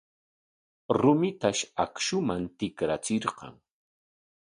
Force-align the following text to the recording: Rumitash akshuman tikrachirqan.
Rumitash 0.99 1.63
akshuman 1.85 2.43
tikrachirqan. 2.57 3.53